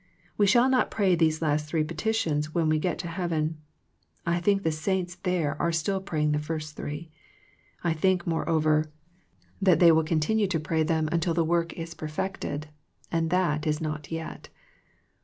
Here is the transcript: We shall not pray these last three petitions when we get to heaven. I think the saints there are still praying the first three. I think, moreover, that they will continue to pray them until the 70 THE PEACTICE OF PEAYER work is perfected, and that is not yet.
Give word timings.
We 0.35 0.47
shall 0.47 0.67
not 0.67 0.89
pray 0.89 1.13
these 1.13 1.43
last 1.43 1.67
three 1.67 1.83
petitions 1.83 2.55
when 2.55 2.69
we 2.69 2.79
get 2.79 2.97
to 3.05 3.07
heaven. 3.07 3.59
I 4.25 4.39
think 4.39 4.63
the 4.63 4.71
saints 4.71 5.13
there 5.17 5.55
are 5.61 5.71
still 5.71 6.01
praying 6.01 6.31
the 6.31 6.39
first 6.39 6.75
three. 6.75 7.11
I 7.83 7.93
think, 7.93 8.25
moreover, 8.25 8.91
that 9.61 9.79
they 9.79 9.91
will 9.91 10.03
continue 10.03 10.47
to 10.47 10.59
pray 10.59 10.81
them 10.81 11.07
until 11.11 11.35
the 11.35 11.45
70 11.45 11.75
THE 11.75 11.75
PEACTICE 11.75 11.93
OF 11.93 11.97
PEAYER 11.99 12.03
work 12.03 12.07
is 12.07 12.11
perfected, 12.13 12.67
and 13.11 13.29
that 13.29 13.67
is 13.67 13.79
not 13.79 14.09
yet. 14.11 14.49